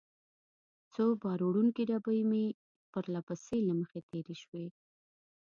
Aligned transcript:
څو 0.93 1.03
بار 1.21 1.39
وړونکې 1.43 1.83
ډبې 1.89 2.21
مې 2.29 2.45
پرله 2.91 3.21
پسې 3.27 3.57
له 3.67 3.73
مخې 3.79 3.99
تېرې 4.09 4.35
شوې. 4.43 4.65